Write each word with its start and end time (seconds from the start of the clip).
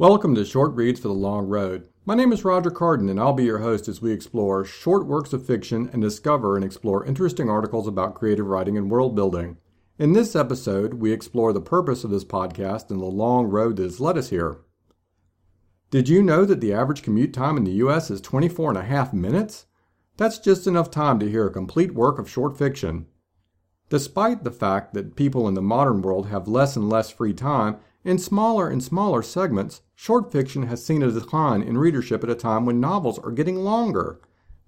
Welcome 0.00 0.34
to 0.36 0.46
Short 0.46 0.74
Reads 0.76 0.98
for 0.98 1.08
the 1.08 1.12
Long 1.12 1.46
Road. 1.46 1.86
My 2.06 2.14
name 2.14 2.32
is 2.32 2.42
Roger 2.42 2.70
Carden, 2.70 3.10
and 3.10 3.20
I'll 3.20 3.34
be 3.34 3.44
your 3.44 3.58
host 3.58 3.86
as 3.86 4.00
we 4.00 4.12
explore 4.12 4.64
short 4.64 5.04
works 5.04 5.34
of 5.34 5.44
fiction 5.44 5.90
and 5.92 6.00
discover 6.00 6.56
and 6.56 6.64
explore 6.64 7.04
interesting 7.04 7.50
articles 7.50 7.86
about 7.86 8.14
creative 8.14 8.46
writing 8.46 8.78
and 8.78 8.90
world 8.90 9.14
building. 9.14 9.58
In 9.98 10.14
this 10.14 10.34
episode, 10.34 10.94
we 10.94 11.12
explore 11.12 11.52
the 11.52 11.60
purpose 11.60 12.02
of 12.02 12.08
this 12.08 12.24
podcast 12.24 12.90
and 12.90 12.98
the 12.98 13.04
long 13.04 13.48
road 13.48 13.76
that 13.76 13.82
has 13.82 14.00
led 14.00 14.16
us 14.16 14.30
here. 14.30 14.60
Did 15.90 16.08
you 16.08 16.22
know 16.22 16.46
that 16.46 16.62
the 16.62 16.72
average 16.72 17.02
commute 17.02 17.34
time 17.34 17.58
in 17.58 17.64
the 17.64 17.72
U.S. 17.72 18.10
is 18.10 18.22
24 18.22 18.70
and 18.70 18.78
a 18.78 18.84
half 18.84 19.12
minutes? 19.12 19.66
That's 20.16 20.38
just 20.38 20.66
enough 20.66 20.90
time 20.90 21.18
to 21.18 21.30
hear 21.30 21.46
a 21.46 21.52
complete 21.52 21.92
work 21.92 22.18
of 22.18 22.30
short 22.30 22.56
fiction. 22.56 23.06
Despite 23.90 24.44
the 24.44 24.50
fact 24.50 24.94
that 24.94 25.14
people 25.14 25.46
in 25.46 25.52
the 25.52 25.60
modern 25.60 26.00
world 26.00 26.28
have 26.28 26.48
less 26.48 26.74
and 26.74 26.88
less 26.88 27.10
free 27.10 27.34
time, 27.34 27.76
in 28.04 28.18
smaller 28.18 28.68
and 28.68 28.82
smaller 28.82 29.22
segments, 29.22 29.82
short 29.94 30.32
fiction 30.32 30.64
has 30.64 30.84
seen 30.84 31.02
a 31.02 31.10
decline 31.10 31.62
in 31.62 31.76
readership 31.76 32.24
at 32.24 32.30
a 32.30 32.34
time 32.34 32.64
when 32.64 32.80
novels 32.80 33.18
are 33.18 33.30
getting 33.30 33.56
longer. 33.56 34.20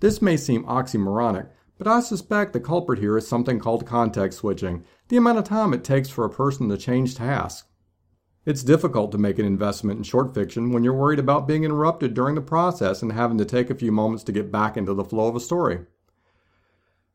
This 0.00 0.20
may 0.20 0.36
seem 0.36 0.64
oxymoronic, 0.64 1.48
but 1.78 1.86
I 1.86 2.00
suspect 2.00 2.52
the 2.52 2.60
culprit 2.60 2.98
here 2.98 3.16
is 3.16 3.28
something 3.28 3.58
called 3.58 3.86
context 3.86 4.40
switching, 4.40 4.84
the 5.08 5.16
amount 5.16 5.38
of 5.38 5.44
time 5.44 5.72
it 5.72 5.84
takes 5.84 6.08
for 6.08 6.24
a 6.24 6.30
person 6.30 6.68
to 6.68 6.76
change 6.76 7.14
tasks. 7.14 7.68
It's 8.44 8.62
difficult 8.62 9.12
to 9.12 9.18
make 9.18 9.38
an 9.38 9.46
investment 9.46 9.98
in 9.98 10.02
short 10.02 10.34
fiction 10.34 10.72
when 10.72 10.82
you're 10.82 10.94
worried 10.94 11.18
about 11.18 11.46
being 11.46 11.62
interrupted 11.64 12.14
during 12.14 12.34
the 12.34 12.40
process 12.40 13.02
and 13.02 13.12
having 13.12 13.38
to 13.38 13.44
take 13.44 13.70
a 13.70 13.74
few 13.74 13.92
moments 13.92 14.24
to 14.24 14.32
get 14.32 14.50
back 14.50 14.76
into 14.76 14.94
the 14.94 15.04
flow 15.04 15.28
of 15.28 15.36
a 15.36 15.40
story. 15.40 15.80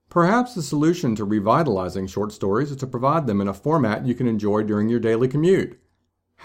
Perhaps 0.10 0.56
the 0.56 0.62
solution 0.62 1.16
to 1.16 1.26
revitalizing 1.26 2.08
short 2.08 2.32
stories 2.32 2.72
is 2.72 2.78
to 2.78 2.88
provide 2.88 3.28
them 3.28 3.42
in 3.42 3.48
a 3.48 3.54
format 3.54 4.06
you 4.06 4.16
can 4.16 4.28
enjoy 4.28 4.64
during 4.64 4.88
your 4.88 5.00
daily 5.00 5.28
commute. 5.28 5.80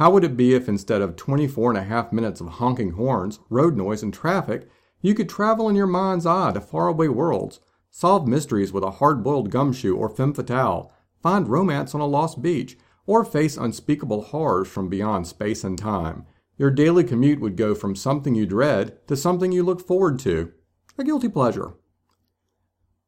How 0.01 0.11
would 0.13 0.25
it 0.25 0.35
be 0.35 0.55
if 0.55 0.67
instead 0.67 1.03
of 1.03 1.15
24 1.15 1.73
and 1.73 1.79
a 1.79 1.83
half 1.83 2.11
minutes 2.11 2.41
of 2.41 2.47
honking 2.47 2.93
horns, 2.93 3.39
road 3.51 3.77
noise, 3.77 4.03
and 4.03 4.15
traffic, 4.15 4.67
you 5.03 5.13
could 5.13 5.29
travel 5.29 5.69
in 5.69 5.77
your 5.77 5.87
mind's 5.87 6.25
eye 6.25 6.53
to 6.53 6.61
faraway 6.63 7.09
worlds, 7.09 7.61
solve 7.91 8.27
mysteries 8.27 8.73
with 8.73 8.83
a 8.83 8.93
hard 8.93 9.23
boiled 9.23 9.51
gumshoe 9.51 9.95
or 9.95 10.09
femme 10.09 10.33
fatale, 10.33 10.91
find 11.23 11.49
romance 11.49 11.95
on 11.95 12.01
a 12.01 12.07
lost 12.07 12.41
beach, 12.41 12.79
or 13.05 13.27
face 13.27 13.59
unspeakable 13.59 14.23
horrors 14.23 14.69
from 14.69 14.89
beyond 14.89 15.27
space 15.27 15.65
and 15.65 15.77
time? 15.77 16.25
Your 16.57 16.71
daily 16.71 17.05
commute 17.05 17.41
would 17.43 17.59
go 17.59 17.75
from 17.75 17.95
something 17.95 18.35
you 18.35 18.47
dread 18.47 19.07
to 19.07 19.19
something 19.19 19.53
you 19.53 19.63
look 19.63 19.87
forward 19.87 20.19
to. 20.21 20.51
A 20.97 21.05
guilty 21.05 21.29
pleasure. 21.29 21.75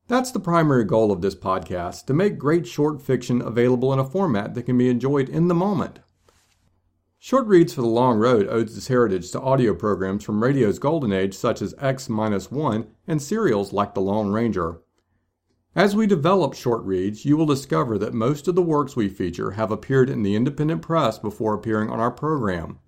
That's 0.09 0.31
the 0.31 0.41
primary 0.41 0.85
goal 0.85 1.11
of 1.11 1.23
this 1.23 1.37
podcast 1.37 2.05
to 2.05 2.13
make 2.13 2.37
great 2.37 2.67
short 2.67 3.01
fiction 3.01 3.41
available 3.41 3.95
in 3.95 3.99
a 3.99 4.05
format 4.05 4.53
that 4.53 4.65
can 4.65 4.77
be 4.77 4.91
enjoyed 4.91 5.31
in 5.31 5.49
the 5.49 5.55
moment. 5.55 6.01
Short 7.25 7.47
Reads 7.47 7.73
for 7.73 7.83
the 7.83 7.87
Long 7.87 8.19
Road 8.19 8.49
owes 8.49 8.77
its 8.77 8.89
heritage 8.89 9.31
to 9.31 9.41
audio 9.41 9.75
programs 9.75 10.25
from 10.25 10.43
radio's 10.43 10.81
golden 10.81 11.13
age, 11.13 11.35
such 11.35 11.63
as 11.63 11.73
X 11.79 12.09
1 12.09 12.87
and 13.07 13.23
serials 13.23 13.73
like 13.73 13.95
The 13.95 14.01
Lone 14.01 14.33
Ranger. 14.33 14.81
As 15.77 15.95
we 15.95 16.09
develop 16.09 16.53
short 16.53 16.83
reads, 16.83 17.25
you 17.25 17.37
will 17.37 17.47
discover 17.47 17.97
that 17.97 18.13
most 18.13 18.49
of 18.49 18.57
the 18.57 18.61
works 18.61 18.97
we 18.97 19.09
feature 19.09 19.53
have 19.53 19.71
appeared 19.71 20.11
in 20.11 20.25
the 20.25 20.35
independent 20.35 20.83
press 20.83 21.17
before 21.17 21.55
appearing 21.55 21.91
on 21.91 22.01
our 22.01 22.11
program. 22.11 22.81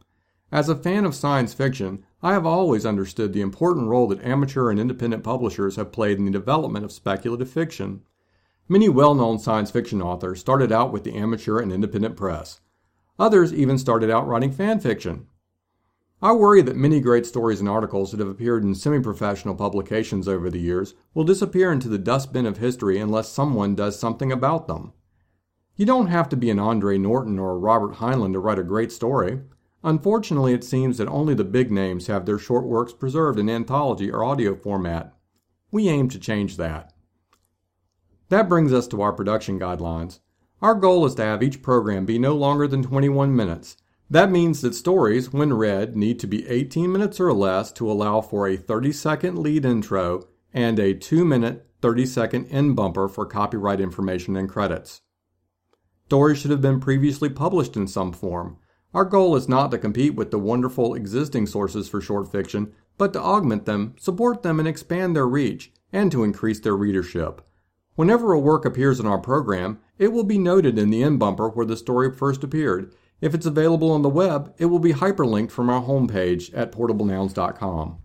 As 0.51 0.69
a 0.69 0.75
fan 0.75 1.05
of 1.05 1.15
science 1.15 1.55
fiction, 1.55 2.05
I 2.21 2.33
have 2.33 2.45
always 2.45 2.85
understood 2.85 3.35
the 3.35 3.41
important 3.41 3.87
role 3.87 4.09
that 4.09 4.25
amateur 4.25 4.69
and 4.69 4.81
independent 4.81 5.23
publishers 5.23 5.77
have 5.77 5.93
played 5.93 6.19
in 6.19 6.25
the 6.25 6.33
development 6.33 6.85
of 6.85 6.91
speculative 6.91 7.51
fiction. 7.51 8.03
Many 8.69 8.89
well 8.89 9.15
known 9.15 9.39
science 9.39 9.71
fiction 9.71 10.03
authors 10.03 10.41
started 10.41 10.73
out 10.73 10.93
with 10.93 11.05
the 11.05 11.15
amateur 11.15 11.61
and 11.61 11.73
independent 11.73 12.17
press. 12.17 12.61
Others 13.19 13.55
even 13.55 13.79
started 13.79 14.11
out 14.11 14.27
writing 14.27 14.51
fan 14.51 14.81
fiction. 14.81 15.27
I 16.21 16.33
worry 16.33 16.63
that 16.63 16.77
many 16.77 17.01
great 17.01 17.27
stories 17.27 17.61
and 17.61 17.69
articles 17.69 18.11
that 18.11 18.21
have 18.21 18.29
appeared 18.29 18.65
in 18.65 18.75
semi 18.75 19.01
professional 19.01 19.55
publications 19.55 20.27
over 20.27 20.49
the 20.49 20.59
years 20.59 20.95
will 21.13 21.25
disappear 21.25 21.71
into 21.71 21.89
the 21.89 21.99
dustbin 21.99 22.47
of 22.47 22.59
history 22.59 22.99
unless 22.99 23.29
someone 23.29 23.75
does 23.75 23.99
something 23.99 24.33
about 24.33 24.67
them. 24.67 24.93
You 25.77 25.87
don't 25.87 26.07
have 26.07 26.29
to 26.31 26.37
be 26.37 26.51
an 26.51 26.59
Andre 26.59 26.99
Norton 26.99 27.39
or 27.39 27.53
a 27.53 27.59
Robert 27.59 27.97
Heinlein 27.97 28.33
to 28.33 28.39
write 28.39 28.59
a 28.59 28.65
great 28.65 28.91
story. 28.91 29.43
Unfortunately, 29.83 30.55
it 30.55 30.65
seems 30.65 30.99
that 30.99 31.09
only 31.09 31.35
the 31.35 31.45
big 31.45 31.71
names 31.71 32.07
have 32.07 32.25
their 32.25 32.39
short 32.39 32.65
works 32.65 32.93
preserved 32.93 33.39
in 33.39 33.51
anthology 33.51 34.11
or 34.11 34.25
audio 34.25 34.55
format. 34.55 35.15
We 35.71 35.89
aim 35.89 36.09
to 36.09 36.19
change 36.19 36.57
that. 36.57 36.95
That 38.31 38.49
brings 38.49 38.73
us 38.73 38.89
to 38.89 39.03
our 39.03 39.13
production 39.13 39.61
guidelines. 39.61 40.21
Our 40.63 40.75
goal 40.75 41.05
is 41.05 41.15
to 41.17 41.25
have 41.25 41.43
each 41.43 41.63
program 41.63 42.07
be 42.07 42.19
no 42.19 42.35
longer 42.35 42.67
than 42.67 42.83
21 42.83 43.35
minutes. 43.35 43.77
That 44.11 44.31
means 44.31 44.61
that 44.61 44.75
stories, 44.75 45.33
when 45.33 45.53
read, 45.53 45.97
need 45.97 46.21
to 46.21 46.27
be 46.27 46.49
18 46.49 46.93
minutes 46.93 47.19
or 47.19 47.33
less 47.33 47.73
to 47.73 47.91
allow 47.91 48.21
for 48.21 48.47
a 48.47 48.57
30 48.57 48.93
second 48.93 49.39
lead 49.39 49.65
intro 49.65 50.29
and 50.53 50.79
a 50.79 50.95
2 50.95 51.25
minute, 51.25 51.67
30 51.83 52.07
second 52.07 52.47
end 52.47 52.77
bumper 52.77 53.09
for 53.09 53.27
copyright 53.27 53.81
information 53.81 54.37
and 54.37 54.49
credits. 54.49 55.01
Stories 56.07 56.39
should 56.39 56.51
have 56.51 56.61
been 56.61 56.81
previously 56.81 57.29
published 57.29 57.77
in 57.77 57.89
some 57.89 58.13
form. 58.13 58.59
Our 58.93 59.05
goal 59.05 59.35
is 59.35 59.49
not 59.49 59.73
to 59.73 59.79
compete 59.79 60.15
with 60.15 60.31
the 60.31 60.39
wonderful 60.39 60.95
existing 60.95 61.47
sources 61.47 61.89
for 61.89 62.01
short 62.01 62.31
fiction, 62.31 62.73
but 62.97 63.13
to 63.15 63.21
augment 63.21 63.65
them, 63.65 63.97
support 63.99 64.43
them, 64.43 64.61
and 64.61 64.69
expand 64.69 65.17
their 65.17 65.27
reach, 65.27 65.73
and 65.93 66.13
to 66.13 66.23
increase 66.23 66.61
their 66.61 66.77
readership. 66.77 67.45
Whenever 67.97 68.33
a 68.33 68.41
work 68.41 68.65
appears 68.65 68.99
in 68.99 69.07
our 69.07 69.19
program, 69.19 69.79
it 69.99 70.13
will 70.13 70.25
be 70.25 70.39
noted 70.39 70.79
in 70.79 70.91
the 70.91 71.03
end 71.03 71.19
bumper 71.19 71.49
where 71.49 71.67
the 71.67 71.77
story 71.77 72.11
first 72.11 72.43
appeared. 72.43 72.93
If 73.21 73.35
it's 73.35 73.47
available 73.47 73.93
on 73.93 74.03
the 74.03 74.09
web, 74.09 74.53
it 74.59 74.67
will 74.67 74.81
be 74.81 74.93
hyperlinked 74.93 75.53
from 75.53 75.71
our 75.71 75.83
homepage 75.83 76.51
at 76.55 76.73
portablenouns.com. 76.73 77.99